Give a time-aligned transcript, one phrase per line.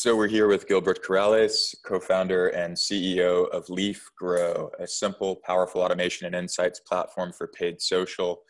[0.00, 5.82] So we're here with Gilbert Corrales, co-founder and CEO of Leaf Grow, a simple, powerful
[5.82, 8.42] automation and insights platform for paid social.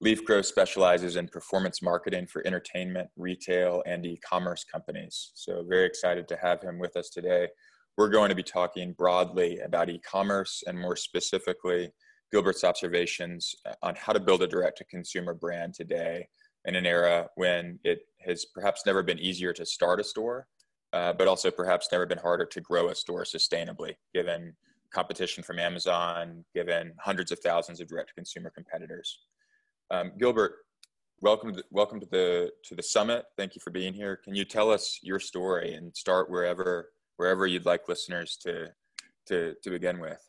[0.00, 5.30] Leaf Grow specializes in performance marketing for entertainment, retail, and e-commerce companies.
[5.34, 7.46] So very excited to have him with us today.
[7.96, 11.92] We're going to be talking broadly about e-commerce and more specifically,
[12.32, 16.26] Gilbert's observations uh, on how to build a direct-to-consumer brand today
[16.64, 20.48] in an era when it has perhaps never been easier to start a store
[20.92, 24.54] uh, but also perhaps never been harder to grow a store sustainably, given
[24.92, 29.20] competition from Amazon, given hundreds of thousands of direct consumer competitors.
[29.90, 30.52] Um, Gilbert,
[31.20, 33.24] welcome to, welcome to the to the summit.
[33.36, 34.16] Thank you for being here.
[34.16, 38.68] Can you tell us your story and start wherever wherever you'd like listeners to
[39.28, 40.20] to to begin with?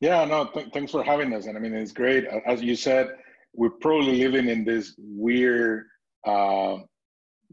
[0.00, 1.46] Yeah, no, th- thanks for having us.
[1.46, 2.26] And I mean, it's great.
[2.46, 3.08] As you said,
[3.54, 5.86] we're probably living in this weird
[6.26, 6.78] uh,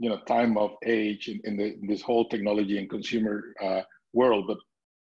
[0.01, 3.81] you know time of age in, in, the, in this whole technology and consumer uh,
[4.13, 4.57] world, but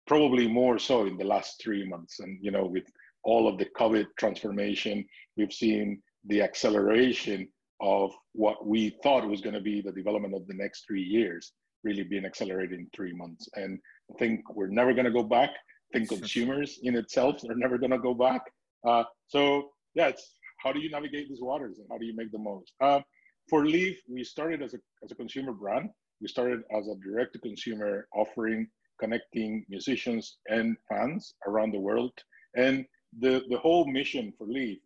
[0.07, 2.21] probably more so in the last three months.
[2.21, 2.87] And you know, with
[3.25, 5.05] all of the COVID transformation,
[5.37, 7.49] we've seen the acceleration
[7.81, 11.53] of what we thought was going to be the development of the next three years
[11.83, 13.49] really being accelerated in three months.
[13.57, 13.79] And
[14.11, 15.51] I think we're never going to go back.
[15.95, 18.43] I think consumers in itself are never going to go back.
[18.87, 22.33] Uh, so yeah, it's how do you navigate these waters and how do you make
[22.33, 22.73] the most?
[22.81, 23.01] Uh,
[23.49, 25.91] for Leaf, we started as a, as a consumer brand.
[26.21, 28.69] We started as a direct to consumer offering,
[29.01, 32.13] connecting musicians and fans around the world.
[32.57, 32.87] And
[33.19, 34.79] the, the whole mission for Leaf,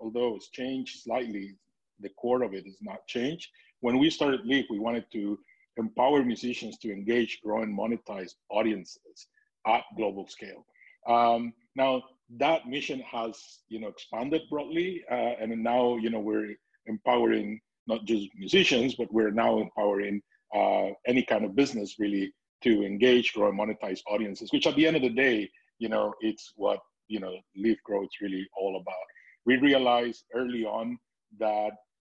[0.00, 1.56] although it's changed slightly,
[2.00, 3.48] the core of it is not changed.
[3.80, 5.38] When we started Leaf, we wanted to
[5.76, 9.28] empower musicians to engage, grow, and monetize audiences
[9.66, 10.66] at global scale.
[11.06, 12.02] Um, now
[12.38, 16.54] that mission has, you know, expanded broadly, uh, and now, you know, we're
[16.86, 20.20] empowering not just musicians, but we're now empowering
[20.54, 24.52] uh, any kind of business really to engage, grow, and monetize audiences.
[24.52, 28.04] Which at the end of the day, you know, it's what you know Leaf Growth
[28.04, 29.06] is really all about.
[29.44, 30.98] We realized early on
[31.38, 31.72] that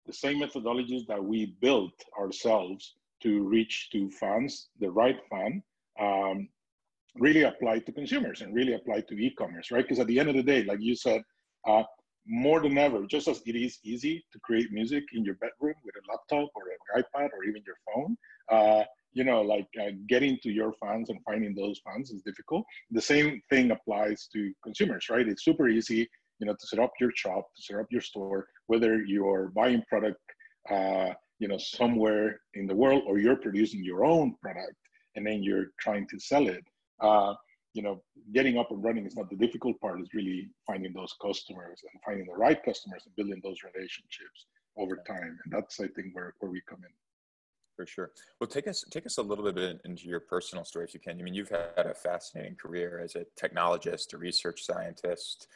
[0.06, 5.62] the same methodologies that we built ourselves to reach to fans, the right fan,
[6.00, 6.49] um,
[7.19, 9.82] really apply to consumers and really apply to e-commerce, right?
[9.82, 11.22] Because at the end of the day, like you said,
[11.66, 11.82] uh,
[12.26, 15.94] more than ever, just as it is easy to create music in your bedroom with
[15.97, 18.16] a laptop or an iPad or even your phone,
[18.50, 22.64] uh, you know, like uh, getting to your fans and finding those fans is difficult.
[22.91, 25.26] The same thing applies to consumers, right?
[25.26, 28.47] It's super easy, you know, to set up your shop, to set up your store,
[28.66, 30.20] whether you're buying product,
[30.70, 34.76] uh, you know, somewhere in the world or you're producing your own product
[35.14, 36.64] and then you're trying to sell it.
[37.00, 37.34] Uh,
[37.76, 40.00] you know, getting up and running is not the difficult part.
[40.00, 44.47] It's really finding those customers and finding the right customers and building those relationships
[44.78, 45.38] over time.
[45.44, 46.91] And that's, I think, where, where we come in.
[47.76, 48.12] For sure.
[48.41, 51.20] Well, take us take us a little bit into your personal story, if you can.
[51.20, 55.47] I mean, you've had a fascinating career as a technologist, a research scientist,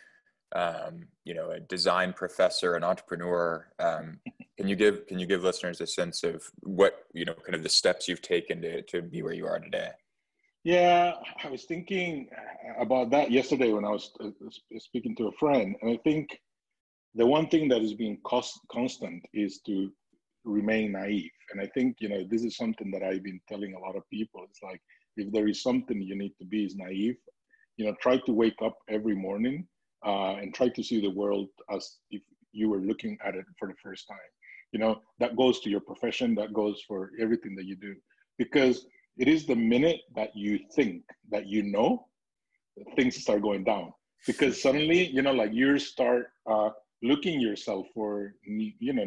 [0.54, 3.66] um, you know, a design professor, an entrepreneur.
[3.78, 4.18] Um,
[4.58, 7.62] can you give can you give listeners a sense of what you know, kind of
[7.62, 9.92] the steps you've taken to to be where you are today?
[10.64, 12.28] Yeah, I was thinking
[12.78, 14.28] about that yesterday when I was uh,
[14.78, 16.38] speaking to a friend, and I think
[17.14, 19.90] the one thing that is being cost constant is to
[20.44, 21.30] remain naive.
[21.50, 24.08] And I think you know this is something that I've been telling a lot of
[24.10, 24.44] people.
[24.50, 24.80] It's like
[25.16, 27.16] if there is something you need to be is naive.
[27.78, 29.66] You know, try to wake up every morning
[30.04, 32.20] uh, and try to see the world as if
[32.52, 34.18] you were looking at it for the first time.
[34.72, 36.34] You know, that goes to your profession.
[36.34, 37.94] That goes for everything that you do
[38.36, 38.84] because
[39.20, 42.06] it is the minute that you think that you know,
[42.96, 43.92] things start going down
[44.26, 46.70] because suddenly, you know, like you start uh,
[47.02, 49.04] looking yourself for, you know,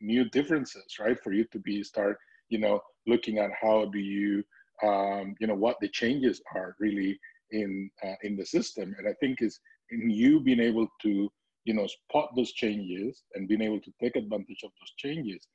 [0.00, 1.16] new differences, right?
[1.22, 2.18] For you to be start,
[2.48, 4.42] you know, looking at how do you,
[4.82, 7.18] um, you know, what the changes are really
[7.52, 8.92] in uh, in the system.
[8.98, 9.60] And I think is
[9.92, 11.30] in you being able to,
[11.64, 15.46] you know, spot those changes and being able to take advantage of those changes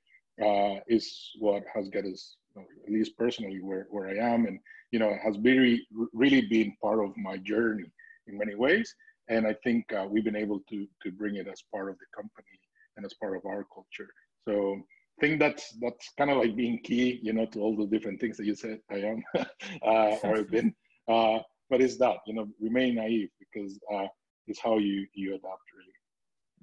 [0.41, 4.45] uh, is what has got us at least personally where, where I am.
[4.45, 4.59] And
[4.91, 7.89] you know has really really been part of my journey
[8.27, 8.93] in many ways.
[9.29, 12.05] And I think uh, we've been able to to bring it as part of the
[12.15, 12.57] company
[12.95, 14.09] and as part of our culture.
[14.47, 14.79] So
[15.17, 18.21] I think that's that's kind of like being key you know to all the different
[18.21, 20.73] things that you said I am uh, or have been
[21.07, 21.39] uh,
[21.69, 24.07] but it's that you know remain naive because uh,
[24.47, 25.97] it's how you you adapt really.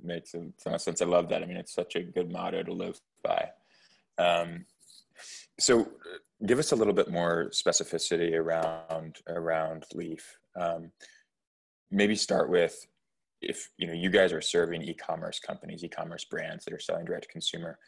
[0.03, 1.03] Makes a ton of sense.
[1.03, 1.43] I love that.
[1.43, 3.49] I mean it's such a good motto to live by
[4.19, 4.65] um,
[5.59, 5.89] so,
[6.47, 10.39] give us a little bit more specificity around around Leaf.
[10.59, 10.91] Um,
[11.91, 12.87] maybe start with
[13.43, 17.25] if you know you guys are serving e-commerce companies, e-commerce brands that are selling direct
[17.25, 17.79] to consumer.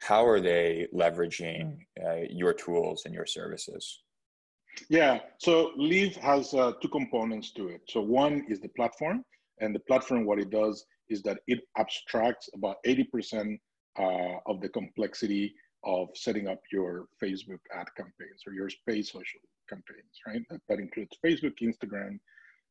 [0.00, 4.02] how are they leveraging uh, your tools and your services?
[4.88, 7.82] Yeah, so Leaf has uh, two components to it.
[7.88, 9.24] So one is the platform,
[9.60, 13.58] and the platform, what it does is that it abstracts about 80%
[13.98, 14.02] uh,
[14.46, 15.54] of the complexity
[15.84, 20.42] of setting up your Facebook ad campaigns or your paid social campaigns, right?
[20.68, 22.18] That, includes Facebook, Instagram,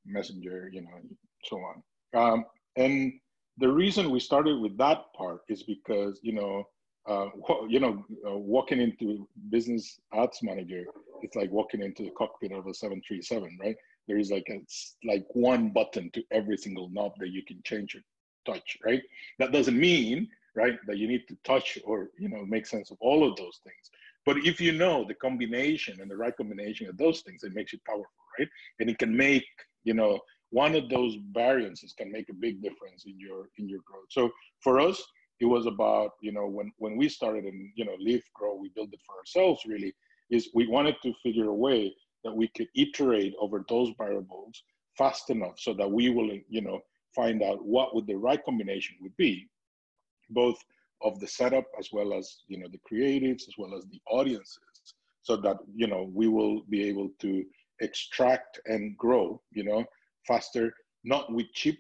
[0.05, 0.99] Messenger, you know,
[1.45, 1.83] so on.
[2.13, 2.45] Um,
[2.75, 3.13] and
[3.57, 6.63] the reason we started with that part is because, you know,
[7.07, 7.29] uh,
[7.67, 10.85] you know, uh, walking into business ads manager,
[11.21, 13.75] it's like walking into the cockpit of a 737, right?
[14.07, 14.59] There is like a,
[15.07, 18.01] like one button to every single knob that you can change or
[18.45, 19.01] touch, right?
[19.39, 20.29] That doesn't mean,
[20.61, 23.57] right, that you need to touch or you know make sense of all of those
[23.63, 23.85] things.
[24.25, 27.73] But if you know the combination and the right combination of those things, it makes
[27.73, 28.49] it powerful, right?
[28.79, 29.45] And it can make
[29.83, 30.19] you know
[30.51, 34.09] one of those variances can make a big difference in your in your growth.
[34.09, 34.31] So
[34.65, 34.97] for us,
[35.39, 38.69] it was about you know when when we started and you know Leaf Grow, we
[38.75, 39.63] built it for ourselves.
[39.65, 39.93] Really,
[40.29, 41.81] is we wanted to figure a way
[42.23, 44.63] that we could iterate over those variables
[44.97, 46.79] fast enough so that we will you know
[47.15, 49.47] find out what would the right combination would be,
[50.29, 50.57] both
[51.01, 54.59] of the setup as well as you know the creatives as well as the audiences,
[55.21, 57.43] so that you know we will be able to
[57.81, 59.85] extract and grow you know
[60.27, 60.73] faster,
[61.03, 61.79] not with cheap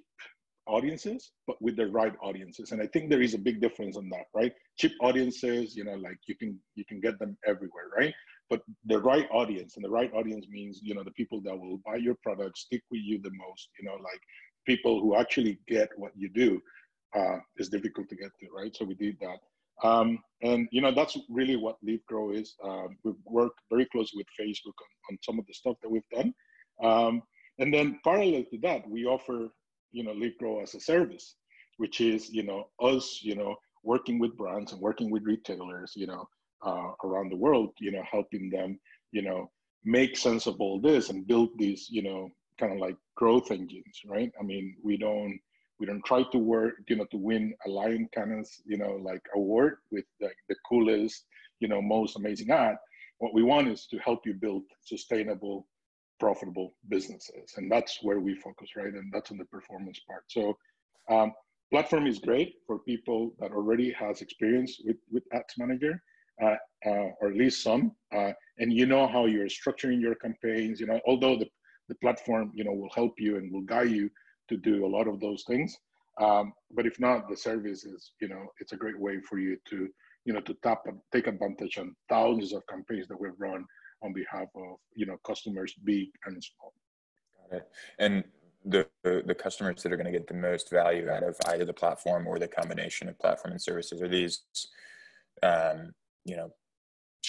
[0.69, 2.71] audiences, but with the right audiences.
[2.71, 4.53] And I think there is a big difference on that, right?
[4.77, 8.13] Cheap audiences, you know, like you can you can get them everywhere, right?
[8.49, 11.79] But the right audience, and the right audience means, you know, the people that will
[11.85, 14.21] buy your product, stick with you the most, you know, like
[14.65, 16.59] people who actually get what you do
[17.15, 17.37] uh,
[17.71, 18.75] difficult to get to, right?
[18.75, 19.39] So we did that.
[19.81, 22.55] Um, and you know that's really what Leaf Grow is.
[22.63, 26.09] Um, we've worked very closely with Facebook on, on some of the stuff that we've
[26.11, 26.33] done.
[26.83, 27.23] Um,
[27.59, 29.49] and then parallel to that, we offer,
[29.91, 31.35] you know, Leaf Grow as a service,
[31.77, 36.07] which is, you know, us, you know, working with brands and working with retailers, you
[36.07, 36.27] know,
[36.65, 38.79] uh, around the world, you know, helping them,
[39.11, 39.49] you know,
[39.83, 42.29] make sense of all this and build these, you know,
[42.59, 44.31] kind of like growth engines, right?
[44.39, 45.39] I mean, we don't
[45.79, 49.21] we don't try to work, you know, to win a Lion Cannes, you know, like
[49.35, 51.25] award with the coolest,
[51.59, 52.75] you know, most amazing ad.
[53.19, 55.67] What we want is to help you build sustainable
[56.19, 57.53] profitable businesses.
[57.57, 58.93] And that's where we focus, right?
[58.93, 60.23] And that's on the performance part.
[60.27, 60.57] So
[61.09, 61.33] um,
[61.71, 66.01] platform is great for people that already has experience with, with Ads Manager,
[66.43, 66.55] uh,
[66.85, 70.87] uh, or at least some, uh, and you know how you're structuring your campaigns, you
[70.87, 71.47] know, although the,
[71.87, 74.09] the platform, you know, will help you and will guide you
[74.49, 75.77] to do a lot of those things.
[76.19, 79.57] Um, but if not, the service is, you know, it's a great way for you
[79.69, 79.87] to,
[80.25, 83.65] you know, to tap and take advantage on thousands of campaigns that we've run
[84.01, 86.73] on behalf of you know customers big and small.
[87.49, 87.67] Got it.
[87.97, 88.23] And
[88.65, 91.65] the, the, the customers that are going to get the most value out of either
[91.65, 94.41] the platform or the combination of platform and services are these,
[95.43, 95.93] um,
[96.25, 96.51] you know,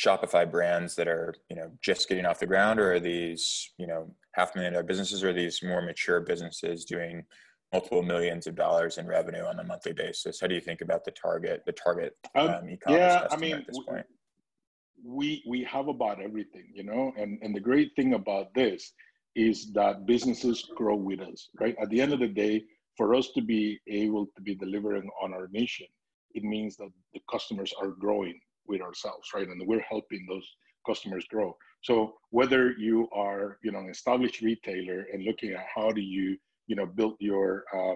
[0.00, 3.86] Shopify brands that are you know just getting off the ground, or are these you
[3.86, 7.24] know half million dollar businesses, or are these more mature businesses doing
[7.72, 10.40] multiple millions of dollars in revenue on a monthly basis?
[10.40, 13.56] How do you think about the target, the target um, um, e-commerce yeah, I mean,
[13.56, 14.06] at this point?
[15.04, 18.92] we we have about everything you know and and the great thing about this
[19.34, 22.62] is that businesses grow with us right at the end of the day
[22.96, 25.86] for us to be able to be delivering on our mission
[26.34, 28.38] it means that the customers are growing
[28.70, 30.48] with ourselves right and we're helping those
[30.86, 35.90] customers grow so whether you are you know an established retailer and looking at how
[35.90, 37.94] do you you know build your uh,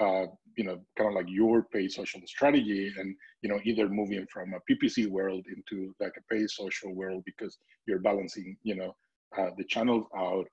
[0.00, 4.26] uh, you know, kind of like your paid social strategy and, you know, either moving
[4.32, 8.94] from a PPC world into like a paid social world because you're balancing, you know,
[9.38, 10.46] uh, the channels out.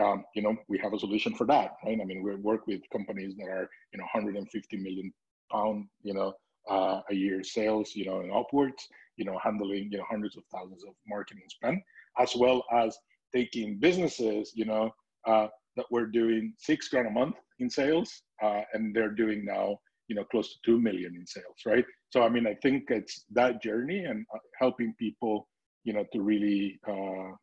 [0.00, 1.98] Um, you know, we have a solution for that, right?
[2.00, 5.12] I mean, we work with companies that are, you know, 150 million
[5.50, 6.34] pound, you know,
[6.68, 10.44] uh, a year sales, you know, and upwards, you know, handling, you know, hundreds of
[10.52, 11.80] thousands of marketing spend,
[12.18, 12.96] as well as
[13.34, 14.90] taking businesses, you know,
[15.26, 19.78] uh, that we're doing six grand a month in sales, uh, and they're doing now,
[20.08, 21.84] you know, close to two million in sales, right?
[22.10, 25.48] So I mean, I think it's that journey and uh, helping people,
[25.84, 27.34] you know, to really, uh,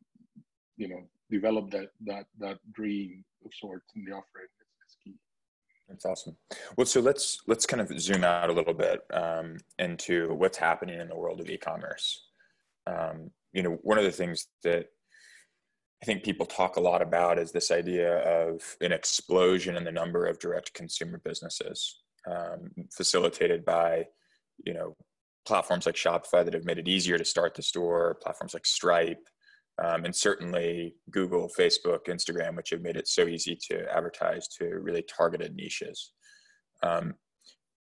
[0.77, 4.47] you know, develop that that that dream of sorts in the offering.
[5.87, 6.35] That's awesome.
[6.77, 10.99] Well, so let's let's kind of zoom out a little bit um, into what's happening
[10.99, 12.27] in the world of e-commerce.
[12.87, 14.87] Um, you know, one of the things that
[16.01, 19.91] I think people talk a lot about is this idea of an explosion in the
[19.91, 24.05] number of direct consumer businesses um, facilitated by,
[24.65, 24.95] you know,
[25.45, 29.27] platforms like Shopify that have made it easier to start the store, platforms like Stripe,
[29.83, 34.65] um, and certainly Google, Facebook, Instagram, which have made it so easy to advertise to
[34.65, 36.13] really targeted niches.
[36.81, 37.15] Um,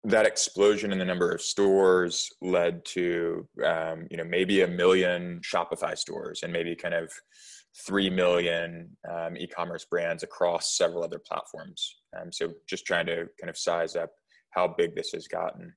[0.06, 5.40] that explosion in the number of stores led to um, you know maybe a million
[5.42, 7.12] Shopify stores and maybe kind of
[7.88, 11.98] three million um, e-commerce brands across several other platforms.
[12.20, 14.12] Um, so just trying to kind of size up
[14.52, 15.74] how big this has gotten.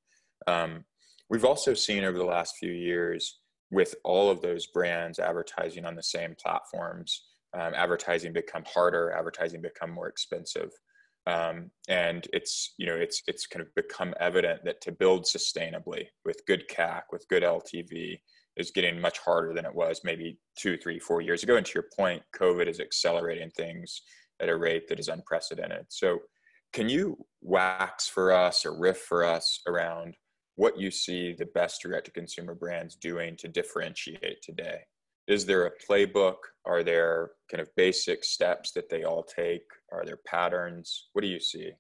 [0.47, 0.85] Um,
[1.31, 3.39] we've also seen over the last few years
[3.71, 7.27] with all of those brands advertising on the same platforms,
[7.59, 10.71] um, advertising become harder, advertising become more expensive
[11.27, 16.07] um, and it's you know it's it's kind of become evident that to build sustainably
[16.25, 18.19] with good CAC with good LTV
[18.57, 21.57] is getting much harder than it was maybe two, three, four years ago.
[21.57, 24.01] And to your point, COVID is accelerating things
[24.41, 25.85] at a rate that is unprecedented.
[25.89, 26.21] So,
[26.73, 30.15] can you wax for us or riff for us around
[30.57, 34.81] what you see the best direct to consumer brands doing to differentiate today?
[35.27, 36.37] is there a playbook?
[36.65, 39.65] Are there kind of basic steps that they all take?
[39.93, 41.09] Are there patterns?
[41.13, 41.73] What do you see?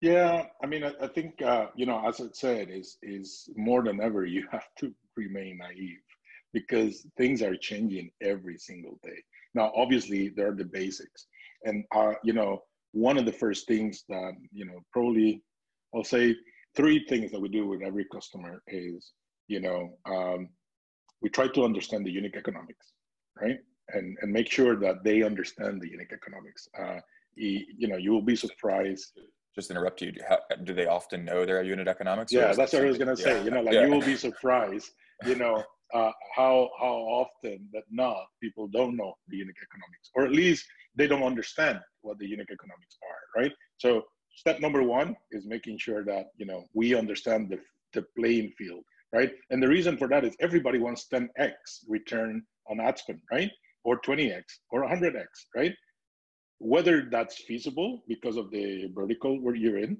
[0.00, 3.84] Yeah i mean i, I think uh, you know as i said is is more
[3.84, 6.02] than ever you have to remain naive
[6.52, 9.22] because things are changing every single day.
[9.54, 11.26] Now obviously there are the basics.
[11.64, 15.42] And uh, you know one of the first things that you know probably
[15.94, 16.34] i'll say
[16.76, 19.12] three things that we do with every customer is
[19.48, 20.48] you know um,
[21.22, 22.92] we try to understand the unit economics,
[23.40, 23.58] right?
[23.90, 26.68] And and make sure that they understand the unit economics.
[26.78, 27.00] Uh,
[27.34, 29.18] you know, you will be surprised.
[29.54, 30.12] Just interrupt you.
[30.28, 32.32] How, do they often know their unit economics?
[32.32, 33.36] Yeah, that's what I was gonna say.
[33.36, 33.44] Yeah.
[33.44, 33.84] You know, like yeah.
[33.84, 34.90] you will be surprised.
[35.26, 35.62] You know,
[35.94, 40.64] uh, how how often that not people don't know the unit economics, or at least
[40.96, 43.52] they don't understand what the unit economics are, right?
[43.78, 44.02] So
[44.34, 47.58] step number one is making sure that you know we understand the
[47.94, 49.32] the playing field right?
[49.50, 51.52] And the reason for that is everybody wants 10x
[51.88, 53.50] return on ad spend, right?
[53.84, 55.74] Or 20x or 100x, right?
[56.58, 59.98] Whether that's feasible because of the vertical where you're in,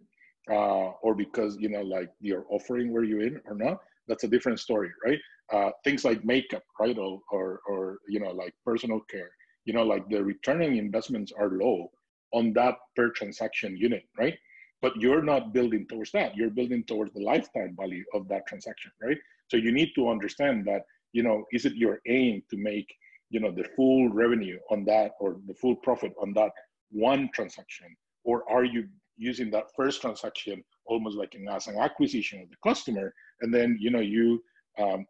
[0.50, 4.28] uh, or because you know like you're offering where you're in or not, that's a
[4.28, 5.18] different story, right?
[5.52, 9.30] Uh, things like makeup, right, or, or or you know like personal care,
[9.64, 11.90] you know like the returning investments are low
[12.32, 14.36] on that per transaction unit, right?
[14.82, 16.36] but you're not building towards that.
[16.36, 19.16] You're building towards the lifetime value of that transaction right?
[19.48, 22.92] So you need to understand that you know is it your aim to make
[23.30, 26.50] you know the full revenue on that or the full profit on that
[26.90, 27.96] one transaction?
[28.24, 32.56] Or are you using that first transaction almost like an, as an acquisition of the
[32.66, 34.42] customer and then you know you
[34.78, 35.06] um,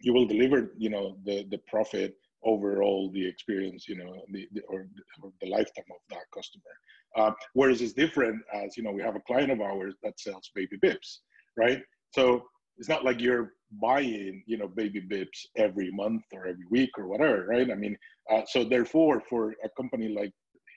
[0.00, 4.62] you will deliver you know the the profit overall the experience you know the, the
[4.68, 4.86] or,
[5.22, 6.62] or, the lifetime of that customer.
[7.16, 10.50] Uh, whereas it's different as you know we have a client of ours that sells
[10.54, 11.20] baby bibs
[11.56, 11.82] right?
[12.12, 12.44] So
[12.78, 17.06] it's not like you're buying you know baby bibs every month or every week or
[17.06, 17.70] whatever right?
[17.70, 17.96] I mean
[18.30, 20.32] uh, so therefore for a company like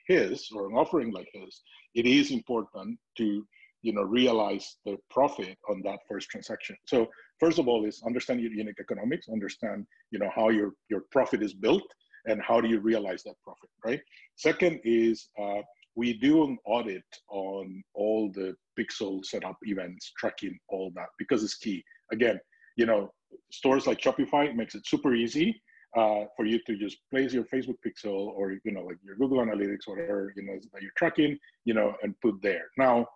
[0.06, 1.62] his or an offering like his
[1.94, 3.46] it is important to
[3.82, 6.76] you know realize the profit on that first transaction.
[6.86, 7.08] So
[7.40, 11.42] first of all is understand your unit economics understand you know how your your profit
[11.42, 11.82] is built
[12.26, 14.00] and how do you realize that profit right?
[14.36, 15.60] Second is uh,
[15.96, 21.56] we do an audit on all the pixel setup events tracking all that because it's
[21.56, 21.84] key.
[22.12, 22.40] Again
[22.76, 23.10] you know
[23.50, 25.60] stores like shopify makes it super easy
[25.96, 29.38] uh, for you to just place your facebook pixel or you know like your google
[29.38, 32.66] analytics whatever you know that you're tracking you know and put there.
[32.76, 33.06] Now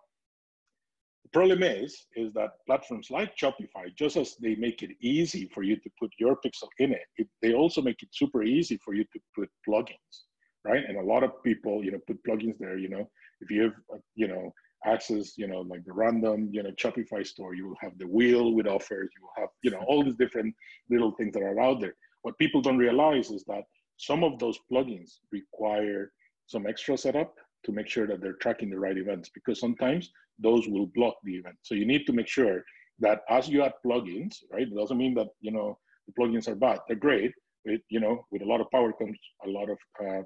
[1.33, 5.75] problem is, is that platforms like Shopify, just as they make it easy for you
[5.77, 9.03] to put your pixel in it, it, they also make it super easy for you
[9.03, 10.23] to put plugins,
[10.65, 10.83] right?
[10.87, 12.77] And a lot of people, you know, put plugins there.
[12.77, 13.09] You know,
[13.41, 14.51] if you have, uh, you know,
[14.85, 18.53] access, you know, like the random, you know, Shopify store, you will have the wheel
[18.53, 20.55] with offers, you will have, you know, all these different
[20.89, 21.95] little things that are out there.
[22.21, 23.63] What people don't realize is that
[23.97, 26.11] some of those plugins require
[26.47, 30.67] some extra setup to make sure that they're tracking the right events because sometimes those
[30.67, 31.57] will block the event.
[31.61, 32.63] So you need to make sure
[32.99, 36.55] that as you add plugins, right, it doesn't mean that, you know, the plugins are
[36.55, 36.79] bad.
[36.87, 37.31] They're great.
[37.65, 40.21] With, you know, with a lot of power comes a lot of uh,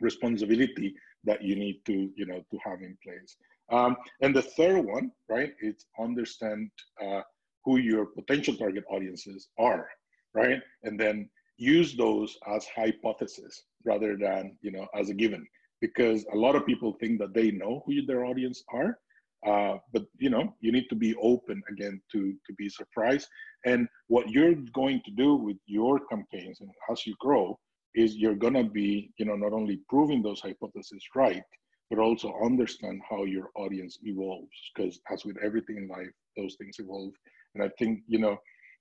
[0.00, 3.36] responsibility that you need to, you know, to have in place.
[3.70, 6.70] Um, and the third one, right, is understand
[7.02, 7.20] uh,
[7.64, 9.88] who your potential target audiences are,
[10.34, 10.60] right?
[10.82, 15.46] And then use those as hypotheses rather than, you know, as a given
[15.80, 18.98] because a lot of people think that they know who their audience are.
[19.46, 23.28] Uh, but you know you need to be open again to to be surprised.
[23.64, 27.56] And what you're going to do with your campaigns and as you grow
[27.94, 31.42] is you're going to be you know not only proving those hypotheses right
[31.88, 34.58] but also understand how your audience evolves.
[34.74, 37.12] Because as with everything in life those things evolve.
[37.54, 38.36] And i think you know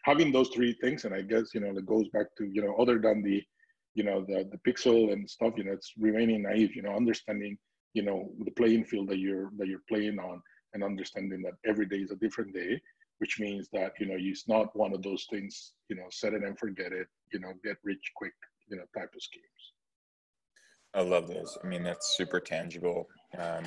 [0.05, 2.75] having those three things and i guess you know it goes back to you know
[2.75, 3.43] other than the
[3.97, 7.57] you know the the pixel and stuff you know it's remaining naive you know understanding
[7.93, 10.41] you know the playing field that you're that you're playing on
[10.73, 12.79] and understanding that every day is a different day,
[13.19, 16.43] which means that you know it's not one of those things, you know, set it
[16.43, 18.33] and forget it, you know, get rich quick,
[18.69, 19.45] you know, type of schemes.
[20.93, 21.57] I love those.
[21.63, 23.07] I mean, that's super tangible.
[23.37, 23.63] Um,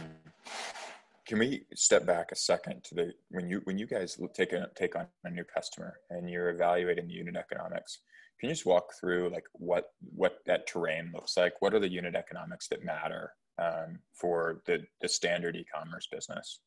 [1.27, 4.69] can we step back a second to the when you when you guys take a
[4.77, 7.99] take on a new customer and you're evaluating the unit economics?
[8.41, 9.85] Can you just walk through like what
[10.17, 11.61] what that terrain looks like?
[11.61, 16.61] What are the unit economics that matter um, for the the standard e-commerce business?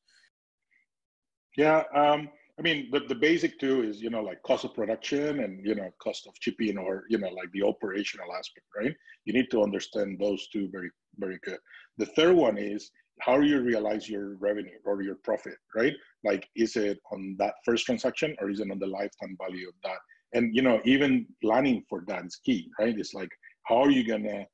[1.57, 5.39] Yeah, um, I mean the, the basic two is you know like cost of production
[5.39, 8.93] and you know cost of shipping or you know like the operational aspect, right?
[9.25, 11.57] You need to understand those two very very good.
[11.97, 15.93] The third one is how you realize your revenue or your profit, right?
[16.23, 19.75] Like is it on that first transaction or is it on the lifetime value of
[19.83, 19.97] that?
[20.33, 22.97] And you know even planning for that is key right?
[22.97, 23.29] It's like
[23.63, 24.45] how are you gonna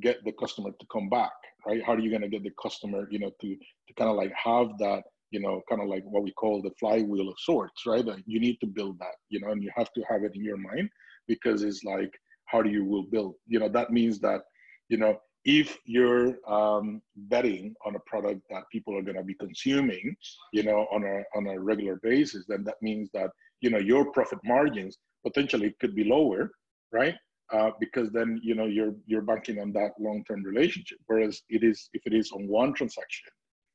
[0.00, 1.32] get the customer to come back
[1.66, 1.82] right?
[1.84, 4.68] How are you gonna get the customer you know to to kind of like have
[4.78, 8.04] that you know kind of like what we call the flywheel of sorts right?
[8.26, 10.58] You need to build that you know and you have to have it in your
[10.58, 10.90] mind
[11.26, 12.12] because it's like
[12.46, 13.34] how do you will build?
[13.46, 14.42] You know that means that
[14.88, 19.34] you know if you're um, betting on a product that people are going to be
[19.34, 20.14] consuming
[20.52, 23.30] you know on a on a regular basis then that means that
[23.60, 26.50] you know your profit margins potentially could be lower
[26.92, 27.14] right?
[27.52, 30.98] Uh, because then you know you're you're banking on that long-term relationship.
[31.06, 33.28] Whereas it is if it is on one transaction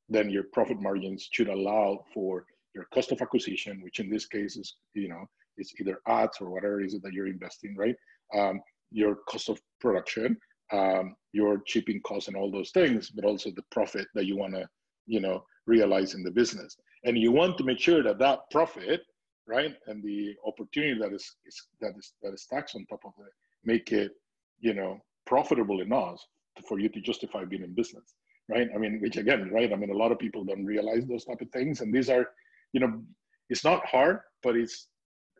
[0.07, 4.55] then your profit margins should allow for your cost of acquisition which in this case
[4.55, 5.25] is you know
[5.57, 7.95] it's either ads or whatever it is that you're investing right?
[8.33, 8.61] Um,
[8.91, 10.37] your cost of production
[10.71, 14.53] um, your shipping costs and all those things but also the profit that you want
[14.53, 14.67] to
[15.05, 16.77] you know realize in the business.
[17.03, 19.01] And you want to make sure that that profit
[19.47, 19.75] right?
[19.87, 23.31] And the opportunity that is, is that is that is taxed on top of it,
[23.63, 24.11] make it,
[24.59, 26.23] you know, profitable enough
[26.67, 28.15] for you to justify being in business,
[28.49, 28.69] right?
[28.73, 29.71] I mean, which again, right?
[29.71, 32.27] I mean, a lot of people don't realize those type of things, and these are,
[32.73, 33.01] you know,
[33.49, 34.87] it's not hard, but it's,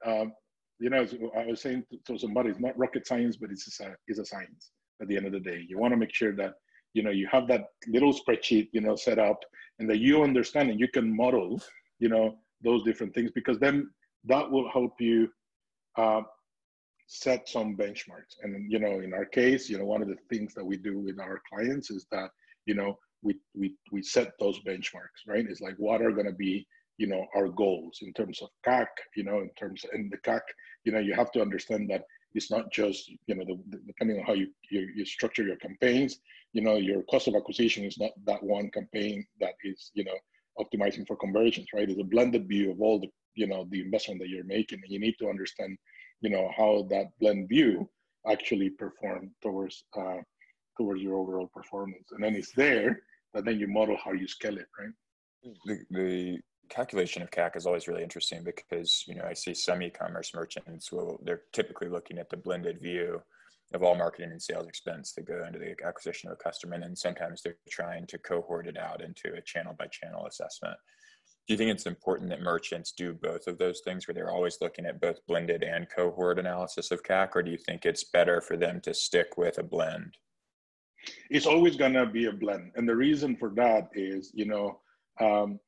[0.06, 0.34] um,
[0.80, 1.06] you know,
[1.38, 4.72] I was saying to somebody, it's not rocket science, but it's a it's a science.
[5.02, 6.54] At the end of the day, you want to make sure that
[6.94, 9.40] you know you have that little spreadsheet, you know, set up,
[9.80, 11.62] and that you understand and you can model,
[12.00, 13.90] you know, those different things because then
[14.26, 15.30] that will help you
[15.98, 16.22] uh,
[17.08, 18.36] set some benchmarks.
[18.42, 21.00] And you know, in our case, you know, one of the things that we do
[21.00, 22.30] with our clients is that
[22.66, 25.46] you know we we we set those benchmarks, right?
[25.48, 28.88] It's like what are going to be you know our goals in terms of CAC,
[29.16, 30.42] you know, in terms of, and the CAC,
[30.84, 32.04] you know, you have to understand that
[32.36, 36.20] it's not just you know the, depending on how you, you, you structure your campaigns
[36.54, 40.18] you know your cost of acquisition is not that one campaign that is you know
[40.60, 41.90] optimizing for conversions, right?
[41.90, 44.80] It's a blended view of all the, you know, the investment that you're making.
[44.84, 45.78] And you need to understand,
[46.22, 47.90] you know, how that blend view
[48.30, 50.18] actually perform towards uh,
[50.78, 52.08] towards your overall performance.
[52.12, 53.02] And then it's there
[53.34, 55.54] that then you model how you scale it, right?
[55.66, 56.40] The, the
[56.70, 60.92] calculation of CAC is always really interesting because, you know, I see some e-commerce merchants
[60.92, 63.22] will, they're typically looking at the blended view
[63.74, 66.76] of all marketing and sales expense that go into the acquisition of a customer.
[66.76, 70.78] And then sometimes they're trying to cohort it out into a channel by channel assessment.
[71.48, 74.58] Do you think it's important that merchants do both of those things where they're always
[74.62, 78.42] looking at both blended and cohort analysis of CAC, or do you think it's better
[78.42, 80.18] for them to stick with a blend?
[81.30, 82.72] It's always going to be a blend.
[82.76, 84.80] And the reason for that is, you know,
[85.22, 85.60] um,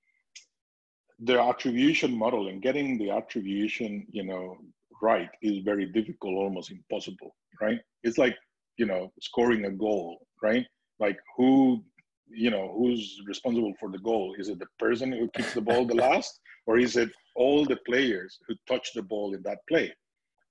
[1.20, 4.58] the attribution model and getting the attribution, you know,
[5.02, 7.80] right is very difficult, almost impossible, right?
[8.04, 8.36] It's like,
[8.78, 10.66] you know, scoring a goal, right?
[11.00, 11.84] Like who,
[12.30, 14.36] you know, who's responsible for the goal?
[14.38, 17.78] Is it the person who kicks the ball the last, or is it all the
[17.88, 19.94] players who touch the ball in that play,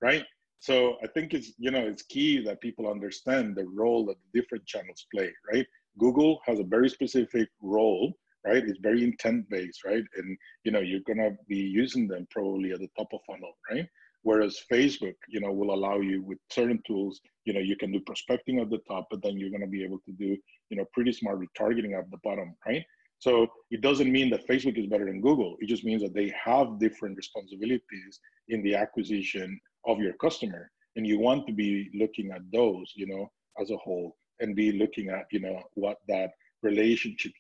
[0.01, 0.25] right?
[0.61, 4.41] So I think it's, you know, it's key that people understand the role that the
[4.41, 5.67] different channels play, right?
[5.99, 8.15] Google has a very specific role
[8.47, 8.65] right?
[8.65, 10.05] It's very intent based, right?
[10.17, 13.87] And you know, you're gonna be using them probably at the top of funnel, right?
[14.27, 18.01] Whereas Facebook, you know, will allow you with certain tools, you know, you can do
[18.01, 20.37] prospecting at the top, but then you're going to be able to do,
[20.69, 22.85] you know, pretty smart retargeting at the bottom, right?
[23.21, 25.55] So it doesn't mean that Facebook is better than Google.
[25.61, 30.73] It just means that they have different responsibilities in the acquisition of your customer.
[30.97, 34.73] And you want to be looking at those, you know, as a whole and be
[34.73, 36.31] looking at, you know, what that
[36.65, 37.33] relationship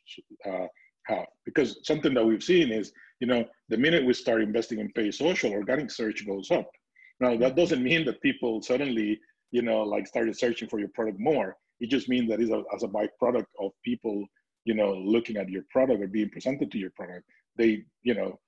[0.48, 0.68] uh,
[1.06, 1.26] have.
[1.44, 5.14] Because something that we've seen is, you know, the minute we start investing in paid
[5.14, 6.70] social, organic search goes up.
[7.20, 9.18] Now, that doesn't mean that people suddenly,
[9.50, 11.56] you know, like started searching for your product more.
[11.80, 14.24] It just means that that is as a byproduct of people,
[14.64, 17.24] you know, looking at your product or being presented to your product.
[17.56, 18.38] They, you know,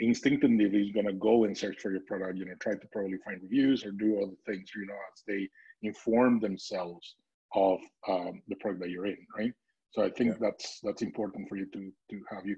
[0.00, 3.18] instinctively is going to go and search for your product, you know, try to probably
[3.24, 5.48] find reviews or do other things, you know, as they
[5.82, 7.16] inform themselves
[7.54, 9.52] of um, the product that you're in, right?
[9.92, 10.36] So I think yeah.
[10.40, 12.56] that's that's important for you to to have you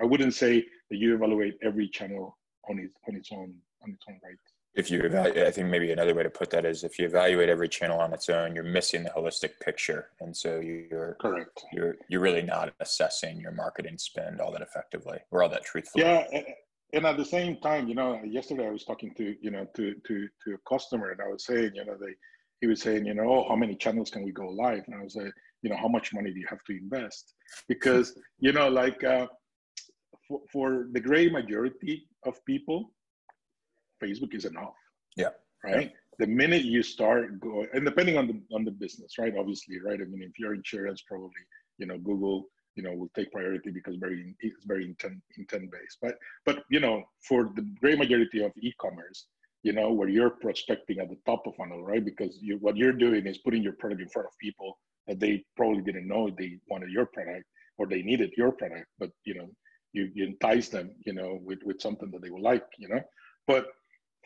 [0.00, 2.38] I wouldn't say that you evaluate every channel
[2.68, 4.36] on its on its own on its own right
[4.74, 7.50] if you evaluate, I think maybe another way to put that is if you evaluate
[7.50, 11.62] every channel on its own, you're missing the holistic picture, and so you're correct.
[11.72, 16.04] You're you're really not assessing your marketing spend all that effectively or all that truthfully.
[16.04, 16.26] Yeah,
[16.94, 19.94] and at the same time, you know, yesterday I was talking to you know to
[20.06, 22.14] to to a customer, and I was saying, you know, they
[22.62, 24.84] he was saying, you know, oh, how many channels can we go live?
[24.86, 25.32] And I was like,
[25.62, 27.34] you know, how much money do you have to invest?
[27.68, 29.26] Because you know, like uh,
[30.26, 32.92] for for the great majority of people,
[34.02, 34.74] Facebook is enough.
[35.16, 35.30] Yeah.
[35.64, 35.90] Right.
[35.90, 35.98] Yeah.
[36.18, 39.34] The minute you start going, and depending on the on the business, right?
[39.38, 40.00] Obviously, right.
[40.00, 41.42] I mean, if you're insurance, probably
[41.78, 45.98] you know Google, you know, will take priority because very it's very intent intent based.
[46.02, 49.26] But but you know, for the great majority of e-commerce,
[49.62, 52.04] you know, where you're prospecting at the top of funnel, right?
[52.04, 55.44] Because you what you're doing is putting your product in front of people that they
[55.56, 57.44] probably didn't know they wanted your product
[57.78, 59.48] or they needed your product, but you know,
[59.92, 63.00] you, you entice them, you know, with with something that they will like, you know.
[63.46, 63.66] But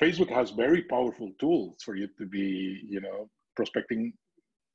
[0.00, 4.12] Facebook has very powerful tools for you to be, you know, prospecting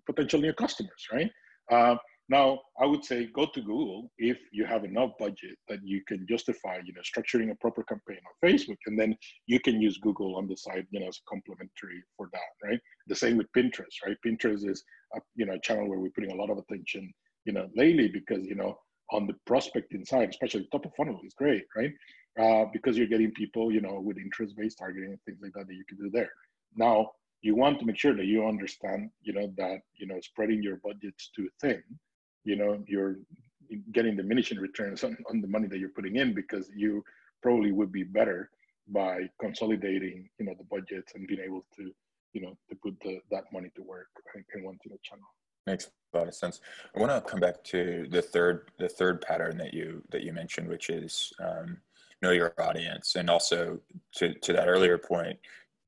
[0.05, 1.31] potential new customers, right?
[1.71, 1.95] Uh,
[2.31, 6.25] now, I would say go to Google if you have enough budget that you can
[6.27, 9.17] justify, you know, structuring a proper campaign on Facebook, and then
[9.47, 12.79] you can use Google on the side, you know, as a complementary for that, right?
[13.07, 14.17] The same with Pinterest, right?
[14.25, 14.83] Pinterest is
[15.15, 17.13] a, you know, channel where we're putting a lot of attention,
[17.45, 18.77] you know, lately because you know
[19.11, 21.91] on the prospecting side, especially top of funnel, is great, right?
[22.39, 25.75] uh, because you're getting people, you know, with interest-based targeting and things like that that
[25.75, 26.31] you can do there.
[26.75, 30.61] Now, you want to make sure that you understand, you know, that you know spreading
[30.61, 31.81] your budgets too thin,
[32.43, 33.15] you know, you're
[33.91, 37.04] getting diminishing returns on, on the money that you're putting in because you
[37.41, 38.49] probably would be better
[38.88, 41.91] by consolidating, you know, the budgets and being able to,
[42.34, 44.08] you know, to put the, that money to work
[44.56, 45.25] in one single channel.
[45.67, 46.60] Makes a lot of sense.
[46.95, 50.34] I want to come back to the third the third pattern that you that you
[50.34, 51.77] mentioned, which is um,
[52.21, 53.80] know your audience and also
[54.13, 55.38] to, to that earlier point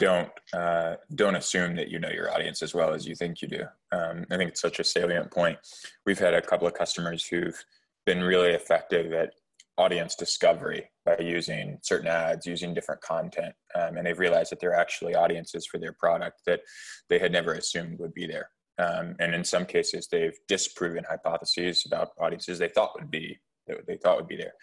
[0.04, 3.48] don't uh, don't assume that you know your audience as well as you think you
[3.48, 3.64] do.
[3.92, 5.58] Um, i think it's such a salient point.
[6.06, 7.64] We've had a couple of customers who've
[8.06, 9.34] been really effective at
[9.78, 14.76] audience discovery by using certain ads using different content um, and they've realized that they're
[14.86, 16.62] actually audiences for their product that
[17.10, 18.50] they had never assumed would be there.
[18.78, 23.88] Um, and in some cases they've disproven hypotheses about audiences they thought would be that
[23.88, 24.54] they thought would be there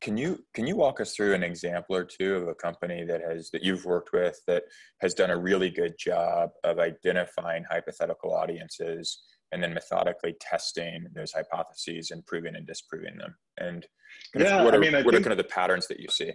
[0.00, 3.22] can you can you walk us through an example or two of a company that
[3.22, 4.64] has that you've worked with that
[5.00, 11.32] has done a really good job of identifying hypothetical audiences and then methodically testing those
[11.32, 13.34] hypotheses and proving and disproving them?
[13.58, 13.86] And
[14.34, 16.08] yeah, what are, I mean, I what think, are kind of the patterns that you
[16.10, 16.32] see?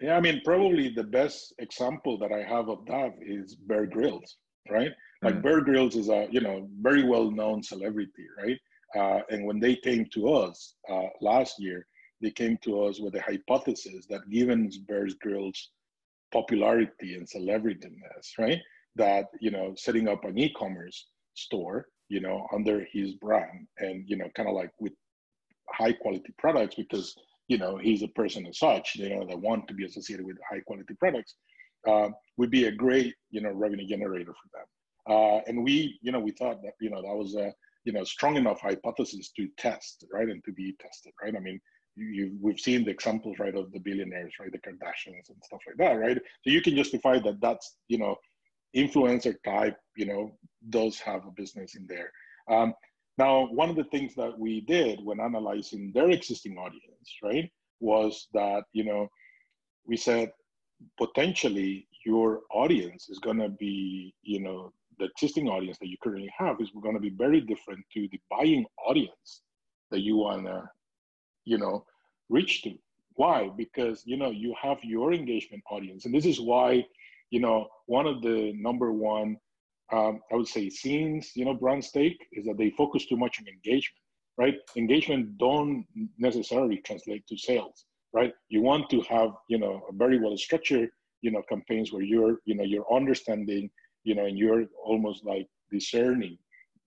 [0.00, 4.36] Yeah, I mean, probably the best example that I have of that is Bear Grylls,
[4.70, 4.92] right?
[5.22, 5.42] Like mm.
[5.42, 8.58] Bear Grylls is a you know very well known celebrity, right?
[8.96, 11.86] Uh, and when they came to us uh, last year,
[12.20, 15.70] they came to us with a hypothesis that given Bear Grylls'
[16.32, 18.60] popularity and celebrityness, right,
[18.96, 24.16] that you know setting up an e-commerce store, you know, under his brand and you
[24.16, 24.92] know kind of like with
[25.72, 27.14] high quality products because
[27.48, 30.36] you know he's a person as such, you know, that want to be associated with
[30.48, 31.34] high quality products,
[31.88, 34.66] uh, would be a great you know revenue generator for them.
[35.08, 37.52] Uh, and we, you know, we thought that you know that was a
[37.84, 41.34] you know strong enough hypothesis to test, right, and to be tested, right.
[41.36, 41.60] I mean,
[41.96, 45.76] you, we've seen the examples right of the billionaires right the kardashians and stuff like
[45.78, 46.16] that right?
[46.16, 48.16] So you can justify that that's you know
[48.76, 50.30] influencer type you know
[50.70, 52.12] does have a business in there.
[52.48, 52.74] Um,
[53.18, 57.50] now one of the things that we did when analyzing their existing audience right
[57.80, 59.08] was that you know
[59.86, 60.30] we said
[60.98, 66.32] potentially your audience is going to be you know the existing audience that you currently
[66.36, 69.42] have is going to be very different to the buying audience
[69.90, 70.62] that you want to
[71.44, 71.84] you know,
[72.28, 72.74] reach to.
[73.14, 73.50] Why?
[73.56, 76.04] Because, you know, you have your engagement audience.
[76.06, 76.84] And this is why,
[77.30, 79.36] you know, one of the number one,
[79.92, 83.40] um, I would say scenes, you know, brand stake is that they focus too much
[83.40, 83.98] on engagement,
[84.38, 84.54] right?
[84.76, 85.84] Engagement don't
[86.18, 88.32] necessarily translate to sales, right?
[88.48, 90.90] You want to have, you know, a very well structured,
[91.22, 93.68] you know, campaigns where you're, you know, you're understanding,
[94.04, 96.38] you know, and you're almost like discerning,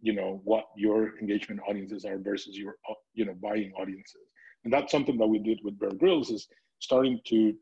[0.02, 2.76] you know, what your engagement audiences are versus your,
[3.14, 4.22] you know, buying audiences.
[4.64, 6.48] And that's something that we did with Bear Grylls is
[6.80, 7.54] starting to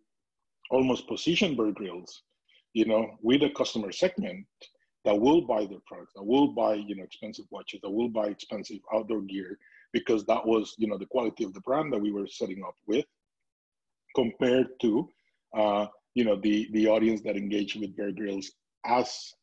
[0.70, 2.24] almost position Bear Grylls,
[2.74, 4.46] you know, with a customer segment
[5.04, 8.28] that will buy their products, that will buy, you know, expensive watches, that will buy
[8.28, 9.58] expensive outdoor gear,
[9.94, 12.76] because that was, you know, the quality of the brand that we were setting up
[12.88, 13.06] with,
[14.16, 15.10] compared to,
[15.58, 18.52] uh, you know, the the audience that engaged with Bear Grylls
[18.86, 19.34] as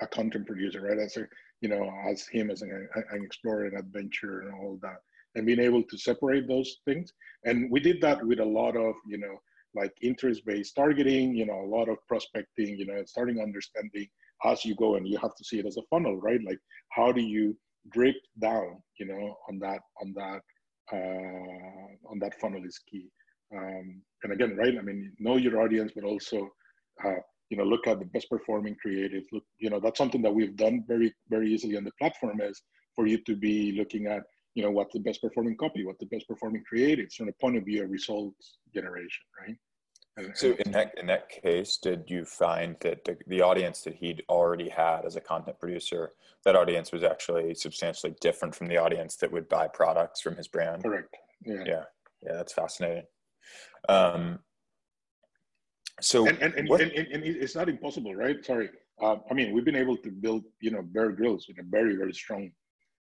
[0.00, 0.98] a content producer, right?
[0.98, 1.26] As a,
[1.60, 5.00] you know, as him as an, an explorer and adventurer and all that.
[5.34, 7.12] And being able to separate those things.
[7.44, 9.36] And we did that with a lot of, you know,
[9.74, 14.08] like interest-based targeting, you know, a lot of prospecting, you know, and starting understanding
[14.44, 16.40] as you go, and you have to see it as a funnel, right?
[16.44, 16.58] Like,
[16.90, 17.56] how do you
[17.90, 20.40] drip down, you know, on that on that
[20.92, 23.10] uh, on that funnel is key.
[23.54, 24.76] Um, and again, right?
[24.76, 26.48] I mean, know your audience, but also,
[27.04, 29.26] uh, you know, look at the best performing creatives.
[29.32, 32.60] Look, you know, that's something that we've done very very easily on the platform is
[32.94, 34.22] for you to be looking at
[34.58, 37.56] you know what's the best performing copy what's the best performing creatives from the point
[37.56, 39.56] of view of results generation right?
[40.16, 43.94] And, so in that in that case did you find that the, the audience that
[43.94, 46.10] he'd already had as a content producer
[46.44, 50.48] that audience was actually substantially different from the audience that would buy products from his
[50.48, 50.82] brand?
[50.82, 51.16] Correct.
[51.46, 51.62] Yeah.
[51.64, 51.84] Yeah.
[52.24, 53.04] Yeah that's fascinating.
[53.88, 54.40] Um
[56.00, 58.44] so and and, and, and, and it's not impossible right?
[58.44, 58.70] Sorry.
[59.00, 61.94] Uh, i mean we've been able to build you know Bear Grylls with a very
[61.94, 62.50] very strong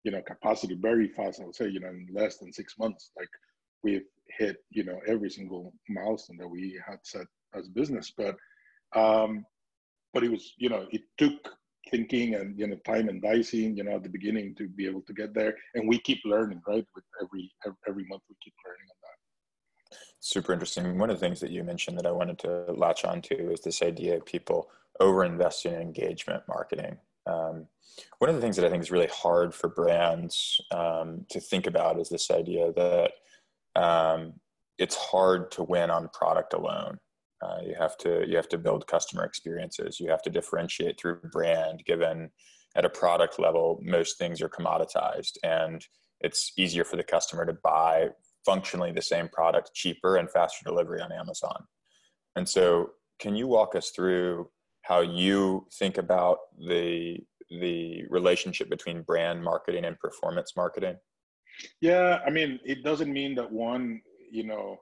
[0.03, 3.11] you know capacity very fast i would say you know in less than six months
[3.17, 3.29] like
[3.83, 4.05] we've
[4.37, 8.13] hit you know every single milestone that we had set as business.
[8.15, 8.35] But
[8.95, 9.45] um
[10.13, 11.33] but it was you know it took
[11.89, 15.01] thinking and you know time and dicing you know at the beginning to be able
[15.01, 15.55] to get there.
[15.75, 16.85] And we keep learning right?
[16.95, 17.51] With every
[17.87, 19.97] every month we keep learning on that.
[20.19, 20.97] Super interesting.
[20.97, 23.61] One of the things that you mentioned that i wanted to latch on to is
[23.61, 27.67] this idea of people over investing in engagement marketing um,
[28.19, 31.67] one of the things that I think is really hard for brands um, to think
[31.67, 33.11] about is this idea that
[33.75, 34.33] um,
[34.77, 36.97] it's hard to win on product alone.
[37.41, 39.99] Uh, you have to you have to build customer experiences.
[39.99, 41.83] You have to differentiate through brand.
[41.85, 42.29] Given
[42.75, 45.85] at a product level, most things are commoditized, and
[46.21, 48.09] it's easier for the customer to buy
[48.45, 51.63] functionally the same product cheaper and faster delivery on Amazon.
[52.35, 54.49] And so, can you walk us through
[54.83, 57.19] how you think about the
[57.59, 60.95] the relationship between brand marketing and performance marketing?
[61.81, 64.77] Yeah, I mean, it doesn't mean that one, you know,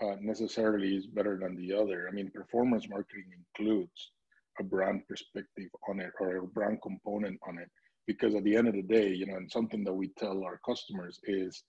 [0.00, 2.08] uh, necessarily is better than the other.
[2.08, 4.12] I mean, performance marketing includes
[4.60, 7.68] a brand perspective on it or a brand component on it,
[8.06, 10.60] because at the end of the day, you know, and something that we tell our
[10.64, 11.64] customers is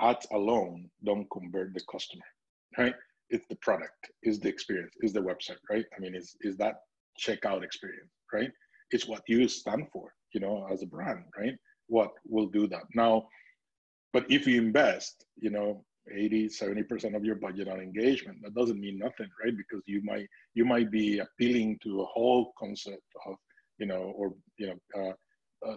[0.00, 2.24] ads alone don't convert the customer,
[2.78, 2.94] right?
[3.30, 5.84] It's the product, is the experience, is the website, right?
[5.96, 6.76] I mean, is is that
[7.18, 8.50] checkout experience, right?
[8.90, 11.54] It's what you stand for, you know, as a brand, right?
[11.86, 12.84] What will do that.
[12.94, 13.28] Now,
[14.12, 18.80] but if you invest, you know, 80, 70% of your budget on engagement, that doesn't
[18.80, 19.56] mean nothing, right?
[19.56, 23.36] Because you might you might be appealing to a whole concept of,
[23.78, 25.12] you know, or you know, uh,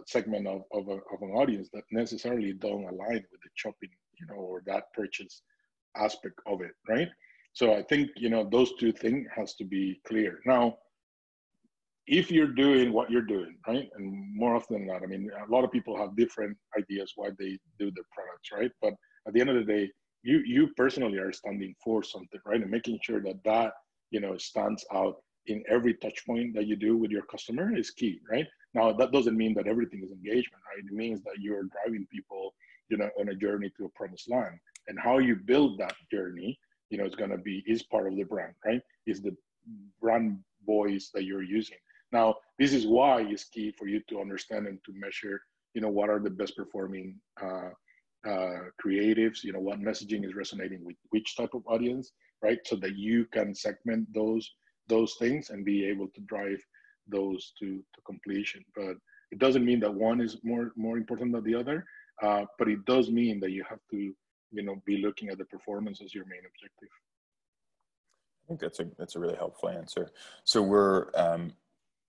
[0.08, 3.90] segment of, of, a, of an audience that necessarily don't align with the shopping,
[4.20, 5.42] you know, or that purchase
[5.96, 7.10] aspect of it, right?
[7.54, 10.40] So I think you know those two things has to be clear.
[10.46, 10.78] Now,
[12.08, 15.52] if you're doing what you're doing, right, and more often than not, I mean, a
[15.52, 18.72] lot of people have different ideas why they do their products, right?
[18.82, 18.94] But
[19.28, 19.92] at the end of the day,
[20.24, 23.74] you you personally are standing for something, right, and making sure that that
[24.10, 27.92] you know stands out in every touch point that you do with your customer is
[27.92, 28.48] key, right?
[28.74, 30.84] Now that doesn't mean that everything is engagement, right?
[30.84, 32.56] It means that you're driving people,
[32.90, 36.58] you know, on a journey to a promised land, and how you build that journey
[36.94, 38.82] you know, it's going to be is part of the brand, right?
[39.08, 39.36] Is the
[40.00, 41.78] brand voice that you're using.
[42.12, 45.42] Now, this is why it's key for you to understand and to measure,
[45.74, 47.70] you know, what are the best performing uh,
[48.28, 52.12] uh, creatives, you know, what messaging is resonating with which type of audience,
[52.44, 52.60] right?
[52.66, 54.46] So that you can segment those
[54.88, 56.62] those things and be able to drive
[57.08, 58.64] those to, to completion.
[58.76, 58.98] But
[59.32, 61.86] it doesn't mean that one is more more important than the other.
[62.22, 64.14] Uh, but it does mean that you have to
[64.54, 66.90] you know be looking at the performance as your main objective?
[68.44, 70.12] I think that's a that's a really helpful answer.
[70.44, 71.54] So we're um,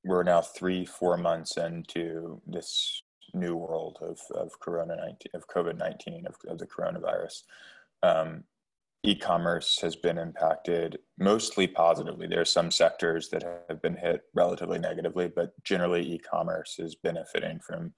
[0.04, 3.02] we're now three four months into this
[3.32, 7.42] new world of of corona 19 of covid-19 of, of the coronavirus.
[8.02, 8.44] Um,
[9.02, 12.26] e-commerce has been impacted mostly positively.
[12.26, 17.60] There are some sectors that have been hit relatively negatively but generally e-commerce is benefiting
[17.60, 17.92] from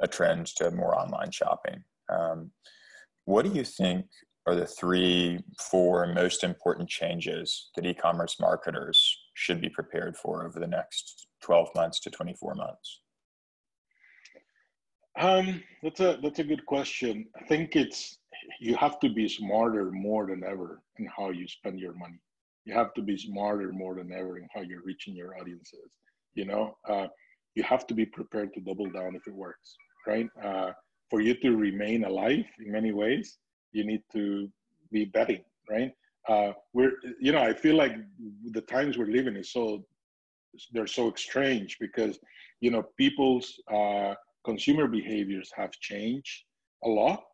[0.00, 1.82] a trend to more online shopping.
[2.08, 2.50] Um,
[3.28, 4.06] what do you think
[4.46, 5.38] are the three,
[5.70, 8.98] four most important changes that e-commerce marketers
[9.34, 13.02] should be prepared for over the next 12 months to 24 months?
[15.18, 17.26] Um, that's a that's a good question.
[17.38, 18.16] I think it's
[18.60, 22.20] you have to be smarter more than ever in how you spend your money.
[22.64, 25.90] You have to be smarter more than ever in how you're reaching your audiences.
[26.34, 27.08] You know, uh,
[27.56, 30.28] you have to be prepared to double down if it works, right?
[30.42, 30.70] Uh,
[31.10, 33.38] for you to remain alive in many ways,
[33.72, 34.48] you need to
[34.92, 35.92] be betting, right?
[36.28, 37.96] Uh, we're, you know, I feel like
[38.52, 39.84] the times we're living is so,
[40.72, 42.18] they're so strange because,
[42.60, 46.44] you know, people's uh, consumer behaviors have changed
[46.84, 47.24] a lot,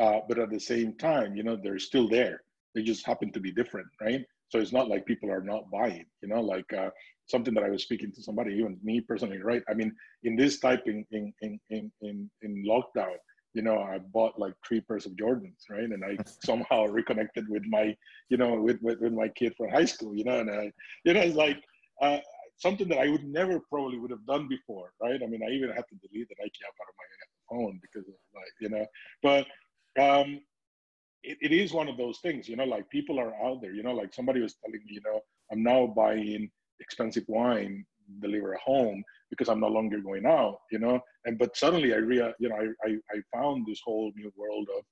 [0.00, 2.42] uh, but at the same time, you know, they're still there.
[2.74, 4.24] They just happen to be different, right?
[4.48, 6.90] So it's not like people are not buying, you know, like uh,
[7.32, 9.62] something that I was speaking to somebody, even me personally, right?
[9.68, 9.92] I mean,
[10.22, 13.16] in this type in in in in in lockdown,
[13.54, 15.90] you know, I bought like three pairs of Jordans, right?
[15.90, 17.96] And I somehow reconnected with my,
[18.28, 20.72] you know, with, with, with my kid from high school, you know, and I,
[21.04, 21.58] you know, it's like
[22.00, 22.18] uh,
[22.58, 25.20] something that I would never probably would have done before, right?
[25.22, 27.08] I mean, I even had to delete the Nike app out of my
[27.50, 28.86] phone because of like, you know,
[29.22, 29.46] but
[30.02, 30.40] um,
[31.22, 33.82] it, it is one of those things, you know, like people are out there, you
[33.82, 36.50] know, like somebody was telling me, you know, I'm now buying
[36.82, 37.84] expensive wine
[38.20, 41.00] deliver at home because I'm no longer going out, you know.
[41.24, 44.68] And but suddenly I rea, you know, I, I, I found this whole new world
[44.76, 44.84] of,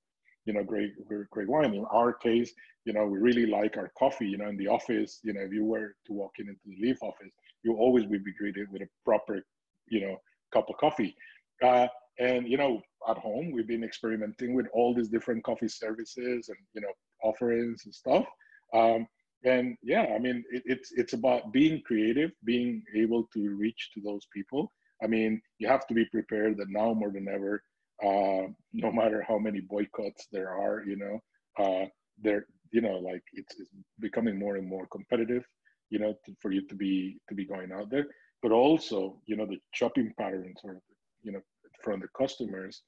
[0.46, 0.92] you know, great
[1.30, 1.74] great wine.
[1.74, 2.52] In our case,
[2.84, 4.26] you know, we really like our coffee.
[4.26, 6.80] You know, in the office, you know, if you were to walk in into the
[6.80, 9.42] Leaf office, you always would be greeted with a proper,
[9.88, 10.16] you know,
[10.52, 11.14] cup of coffee.
[11.62, 16.48] Uh, and you know, at home, we've been experimenting with all these different coffee services
[16.48, 18.24] and you know offerings and stuff.
[18.72, 19.06] Um,
[19.44, 24.00] and yeah i mean it, it's it's about being creative being able to reach to
[24.00, 24.72] those people.
[25.02, 27.62] I mean you have to be prepared that now more than ever
[28.02, 31.18] uh, no matter how many boycotts there are you know
[31.58, 31.86] uh,
[32.22, 35.44] there you know like it's, it's becoming more and more competitive
[35.90, 38.06] you know to, for you to be to be going out there.
[38.42, 40.80] But also you know the shopping patterns or
[41.22, 41.40] you know
[41.82, 42.82] from the customers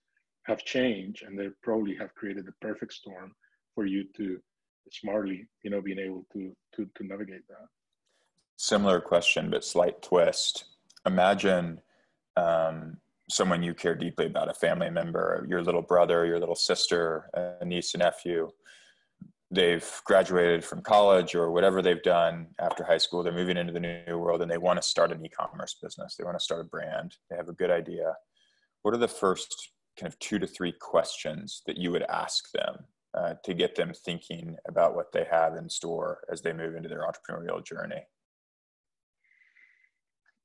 [0.45, 3.33] have changed and they probably have created the perfect storm
[3.75, 4.39] for you to
[4.91, 7.67] smartly, you know, being able to to to navigate that.
[8.57, 10.65] Similar question, but slight twist.
[11.07, 11.81] Imagine
[12.37, 17.31] um, someone you care deeply about, a family member, your little brother, your little sister,
[17.61, 18.49] a niece, a nephew.
[19.51, 23.23] They've graduated from college or whatever they've done after high school.
[23.23, 26.17] They're moving into the new world and they want to start an e-commerce business.
[26.17, 27.17] They want to start a brand.
[27.29, 28.15] They have a good idea.
[28.83, 32.85] What are the first kind of two to three questions that you would ask them
[33.15, 36.89] uh, to get them thinking about what they have in store as they move into
[36.89, 38.03] their entrepreneurial journey?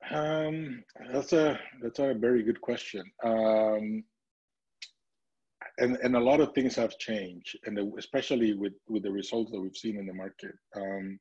[0.10, 3.04] Um, that's a that's a very good question.
[3.24, 4.04] Um,
[5.80, 9.60] and and a lot of things have changed, and especially with with the results that
[9.60, 10.56] we've seen in the market.
[10.76, 11.20] Um,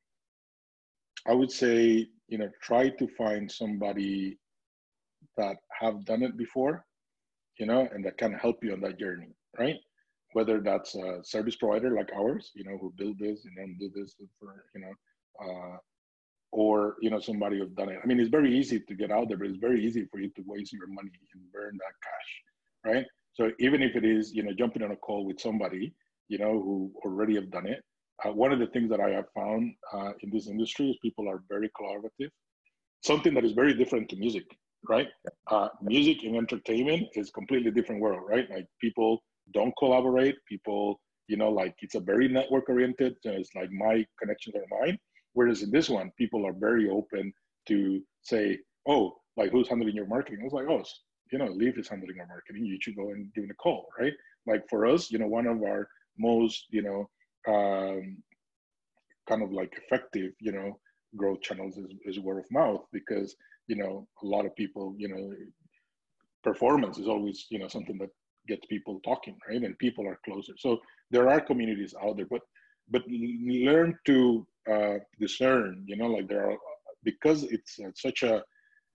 [1.26, 4.38] I would say you know try to find somebody
[5.37, 6.85] that have done it before,
[7.59, 9.76] you know, and that can help you on that journey, right?
[10.37, 13.88] Whether that's a service provider like ours, you know, who build this and then do
[13.96, 14.94] this for, you know,
[15.44, 15.77] uh,
[16.53, 17.99] or, you know, somebody who's done it.
[18.03, 20.29] I mean, it's very easy to get out there, but it's very easy for you
[20.37, 22.31] to waste your money and burn that cash,
[22.92, 23.07] right?
[23.33, 25.94] So even if it is, you know, jumping on a call with somebody,
[26.29, 27.81] you know, who already have done it,
[28.22, 31.31] uh, one of the things that I have found uh, in this industry is people
[31.31, 32.31] are very collaborative.
[33.03, 34.44] Something that is very different to music,
[34.87, 35.09] right?
[35.51, 38.46] Uh, music and entertainment is completely different world, right?
[38.51, 40.37] Like people don't collaborate.
[40.48, 43.16] People, you know, like it's a very network oriented.
[43.24, 44.98] Know, it's like my connections are mine.
[45.35, 47.32] Whereas in this one, people are very open
[47.68, 50.40] to say, oh, like who's handling your marketing?
[50.40, 50.82] I was like, oh,
[51.32, 52.64] you know, Leaf is handling our marketing.
[52.64, 54.12] You should go and give a call, right?
[54.46, 57.09] Like for us, you know, one of our most, you know,
[57.52, 58.16] um,
[59.28, 60.78] kind of like effective, you know,
[61.16, 63.35] growth channels is, is word of mouth because,
[63.66, 65.32] you know, a lot of people, you know,
[66.42, 68.11] performance is always, you know, something that
[68.46, 69.62] gets people talking, right?
[69.62, 70.52] And people are closer.
[70.59, 70.80] So
[71.11, 72.42] there are communities out there, but
[72.90, 75.85] but learn to uh, discern.
[75.87, 76.56] You know, like there are
[77.04, 78.42] because it's uh, such a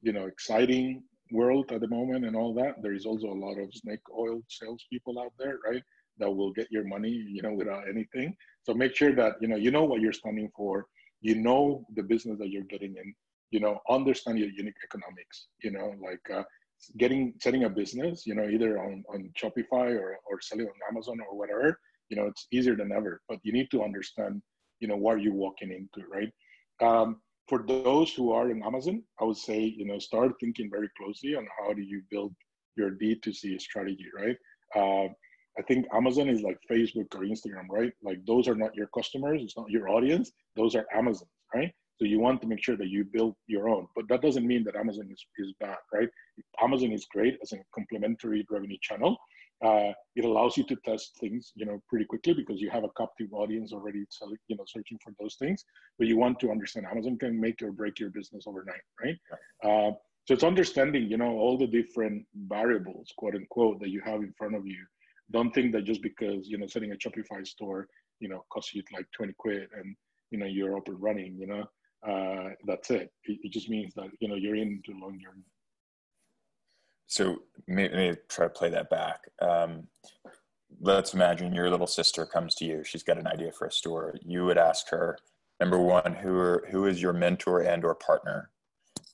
[0.01, 2.81] you know exciting world at the moment and all that.
[2.81, 5.83] There is also a lot of snake oil salespeople out there, right?
[6.19, 8.35] That will get your money, you know, without anything.
[8.63, 10.85] So make sure that you know you know what you're standing for.
[11.21, 13.13] You know the business that you're getting in.
[13.51, 15.47] You know, understand your unit economics.
[15.63, 16.43] You know, like uh,
[16.97, 21.17] getting setting a business, you know, either on, on Shopify or, or selling on Amazon
[21.29, 23.21] or whatever, you know, it's easier than ever.
[23.29, 24.41] But you need to understand,
[24.79, 26.31] you know, what are you're walking into, right?
[26.81, 30.89] Um, for those who are in Amazon, I would say, you know, start thinking very
[30.97, 32.33] closely on how do you build
[32.75, 34.37] your D2C strategy, right?
[34.75, 35.09] Uh,
[35.57, 37.91] I think Amazon is like Facebook or Instagram, right?
[38.01, 41.71] Like those are not your customers, it's not your audience, those are Amazon, right?
[42.01, 44.63] So you want to make sure that you build your own, but that doesn't mean
[44.63, 46.09] that Amazon is, is bad, right?
[46.59, 49.15] Amazon is great as a complementary revenue channel.
[49.63, 52.89] Uh, it allows you to test things, you know, pretty quickly because you have a
[52.97, 55.63] captive audience already, selling, you know, searching for those things.
[55.99, 59.17] But you want to understand Amazon can make or break your business overnight, right?
[59.63, 59.91] Uh,
[60.25, 64.33] so it's understanding, you know, all the different variables, quote unquote, that you have in
[64.35, 64.83] front of you.
[65.29, 67.87] Don't think that just because you know setting a Shopify store,
[68.19, 69.95] you know, costs you like twenty quid and
[70.31, 71.37] you know you're up and running.
[71.37, 71.65] You know,
[72.07, 73.11] uh, that's it.
[73.25, 73.39] it.
[73.43, 73.51] it.
[73.51, 75.43] just means that you know you're into long journey.
[77.07, 79.19] So maybe, try to play that back.
[79.41, 79.87] Um,
[80.79, 82.83] let's imagine your little sister comes to you.
[82.83, 84.15] She's got an idea for a store.
[84.25, 85.17] You would ask her,
[85.59, 88.49] number one, who are, who is your mentor and or partner?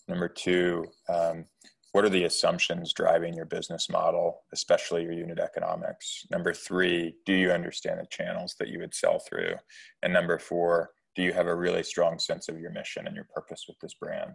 [0.07, 1.45] Number two, um,
[1.91, 6.27] what are the assumptions driving your business model, especially your unit economics?
[6.29, 9.55] Number three, do you understand the channels that you would sell through?
[10.03, 13.27] And number four, do you have a really strong sense of your mission and your
[13.33, 14.33] purpose with this brand?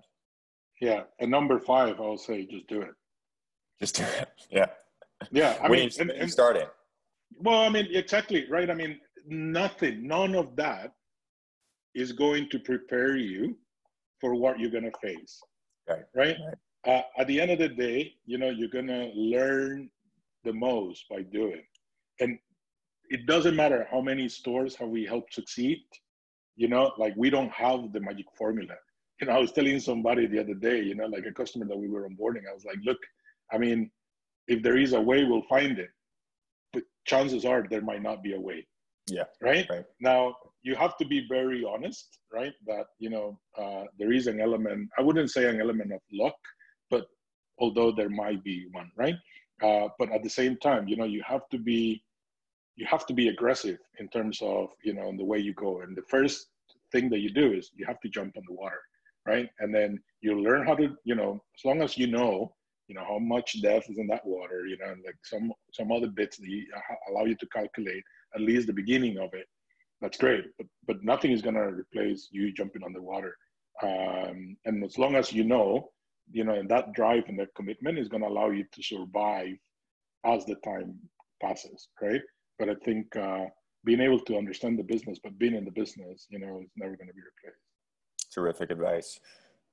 [0.81, 1.05] Yeah.
[1.21, 2.91] And number five, I'll say just do it.
[3.81, 4.29] Just do it.
[4.51, 4.67] Yeah.
[5.31, 5.57] Yeah.
[5.63, 6.67] I mean, and, starting.
[7.39, 8.69] Well, I mean, exactly, right?
[8.69, 10.93] I mean, nothing, none of that
[11.95, 13.57] is going to prepare you
[14.21, 15.41] for what you're going to face.
[15.89, 16.03] Right.
[16.17, 16.37] Right.
[16.45, 16.59] right.
[16.85, 19.89] Uh, at the end of the day, you know, you're going to learn
[20.43, 21.63] the most by doing.
[22.19, 22.41] And
[23.09, 25.79] it doesn't matter how many stores have we helped succeed.
[26.57, 28.75] You know, like we don't have the magic formula.
[29.21, 31.79] You know, I was telling somebody the other day, you know, like a customer that
[31.79, 32.99] we were onboarding, I was like, look,
[33.53, 33.91] I mean,
[34.49, 35.91] if there is a way, we'll find it.
[36.73, 38.67] But chances are there might not be a way.
[39.09, 39.25] Yeah.
[39.41, 39.67] Right?
[39.71, 39.85] right.
[40.01, 42.53] Now, you have to be very honest, right?
[42.67, 46.37] That, you know, uh, there is an element, I wouldn't say an element of luck,
[46.91, 47.07] but
[47.59, 49.17] although there might be one, right?
[49.63, 52.03] Uh, but at the same time, you know, you have to be,
[52.77, 55.81] you have to be aggressive in terms of, you know, the way you go.
[55.81, 56.49] And the first
[56.91, 58.81] thing that you do is you have to jump on the water,
[59.27, 59.49] right?
[59.61, 62.55] And then you learn how to, you know, as long as you know,
[62.89, 65.93] you know, how much depth is in that water, you know, and like some some
[65.93, 68.03] other bits that you, uh, allow you to calculate
[68.35, 69.47] at least the beginning of it
[70.03, 73.37] that's great but, but nothing is going to replace you jumping on the water
[73.83, 75.89] um, and as long as you know
[76.31, 79.55] you know and that drive and that commitment is going to allow you to survive
[80.27, 80.95] as the time
[81.41, 82.21] passes right
[82.59, 83.45] but i think uh,
[83.85, 86.97] being able to understand the business but being in the business you know is never
[86.97, 87.63] going to be replaced.
[88.33, 89.19] Terrific advice.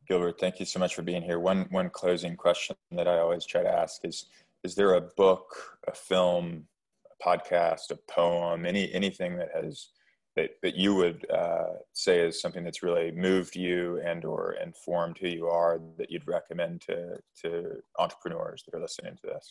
[0.08, 1.40] Gilbert thank you so much for being here.
[1.40, 4.26] One one closing question that i always try to ask is
[4.64, 6.68] is there a book a film
[7.10, 9.90] a podcast, a poem, any anything that has
[10.36, 15.18] that, that you would uh, say is something that's really moved you and or informed
[15.18, 19.50] who you are that you'd recommend to to entrepreneurs that are listening to this?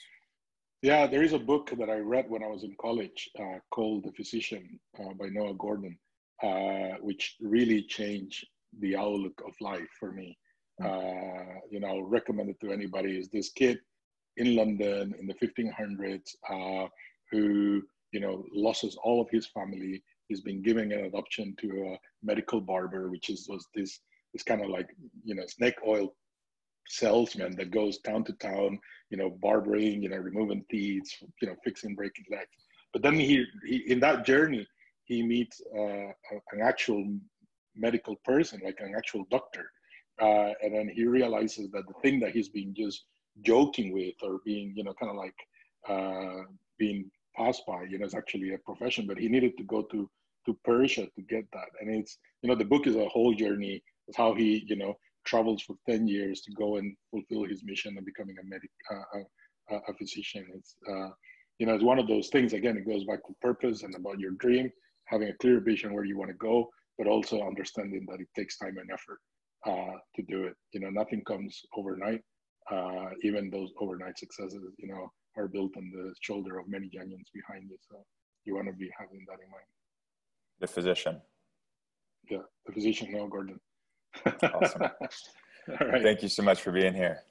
[0.83, 4.05] Yeah, there is a book that I read when I was in college uh, called
[4.05, 5.99] The Physician uh, by Noah Gordon,
[6.43, 8.47] uh, which really changed
[8.79, 10.39] the outlook of life for me.
[10.81, 10.87] Hmm.
[10.87, 13.19] Uh, you know, I'll recommend it to anybody.
[13.19, 13.81] Is this kid
[14.37, 16.89] in London in the 1500s?
[17.31, 20.03] who you know loses all of his family.
[20.29, 24.01] He's been given an adoption to a medical barber, which is was this
[24.33, 24.89] this kind of like
[25.25, 26.15] you know snake oil
[26.89, 28.79] salesman that goes town to town,
[29.11, 31.11] you know, barbering, you know, removing teeth,
[31.41, 32.67] you know, fixing breaking legs.
[32.93, 34.67] But then he, he in that journey,
[35.05, 36.13] he meets uh,
[36.53, 37.05] an actual
[37.77, 39.71] medical person, like an actual doctor,
[40.21, 43.05] uh, and then he realizes that the thing that he's been just
[43.43, 45.35] joking with or being, you know, kind of like
[45.89, 46.43] uh,
[46.79, 47.83] being passed by.
[47.83, 50.11] You know, it's actually a profession, but he needed to go to
[50.47, 51.69] to Persia to get that.
[51.81, 53.83] And it's you know the book is a whole journey.
[54.07, 54.95] It's how he you know
[55.29, 59.19] travels for ten years to go and fulfill his mission of becoming a medic, uh,
[59.71, 60.47] a, a, physician.
[60.55, 61.11] It's uh,
[61.59, 62.53] you know it's one of those things.
[62.53, 64.71] Again, it goes back to purpose and about your dream,
[65.05, 68.57] having a clear vision where you want to go, but also understanding that it takes
[68.57, 69.21] time and effort
[69.67, 70.55] uh, to do it.
[70.73, 72.23] You know, nothing comes overnight.
[72.71, 77.31] Uh, even those overnight successes, you know, are built on the shoulder of many giants
[77.33, 77.77] behind you.
[77.91, 78.05] So
[78.45, 79.71] you want to be having that in mind.
[80.61, 81.21] The physician.
[82.31, 83.59] Yeah, the physician, Noah Gordon.
[84.55, 84.83] Awesome.
[85.81, 86.03] All right.
[86.03, 87.23] Thank you so much for being here.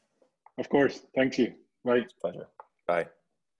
[0.58, 1.02] Of course.
[1.16, 1.54] Thank you.
[1.84, 2.06] Bye.
[2.22, 2.48] Pleasure.
[2.88, 3.08] Bye.